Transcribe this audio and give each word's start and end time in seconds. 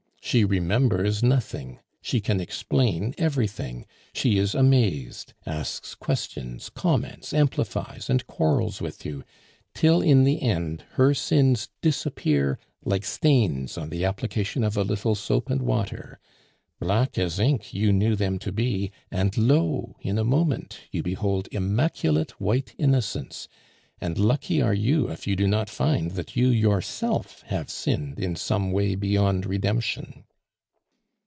She 0.23 0.45
remembers 0.45 1.21
nothing, 1.23 1.79
she 2.01 2.21
can 2.21 2.39
explain 2.39 3.15
everything; 3.17 3.85
she 4.13 4.37
is 4.37 4.55
amazed, 4.55 5.33
asks 5.45 5.93
questions, 5.93 6.69
comments, 6.69 7.33
amplifies, 7.33 8.09
and 8.09 8.25
quarrels 8.27 8.79
with 8.79 9.03
you, 9.05 9.23
till 9.73 9.99
in 9.99 10.23
the 10.23 10.41
end 10.41 10.85
her 10.91 11.13
sins 11.13 11.69
disappear 11.81 12.59
like 12.85 13.03
stains 13.03 13.77
on 13.77 13.89
the 13.89 14.05
application 14.05 14.63
of 14.63 14.77
a 14.77 14.83
little 14.85 15.15
soap 15.15 15.49
and 15.49 15.63
water; 15.63 16.17
black 16.79 17.17
as 17.17 17.37
ink 17.39 17.73
you 17.73 17.91
knew 17.91 18.15
them 18.15 18.37
to 18.39 18.53
be; 18.53 18.91
and 19.09 19.37
lo! 19.37 19.95
in 19.99 20.17
a 20.17 20.23
moment, 20.23 20.81
you 20.91 21.01
behold 21.03 21.49
immaculate 21.51 22.39
white 22.39 22.73
innocence, 22.77 23.49
and 24.03 24.17
lucky 24.17 24.59
are 24.59 24.73
you 24.73 25.11
if 25.11 25.27
you 25.27 25.35
do 25.35 25.45
not 25.45 25.69
find 25.69 26.09
that 26.11 26.35
you 26.35 26.47
yourself 26.49 27.43
have 27.45 27.69
sinned 27.69 28.19
in 28.19 28.35
some 28.35 28.71
way 28.71 28.95
beyond 28.95 29.45
redemption. 29.45 30.23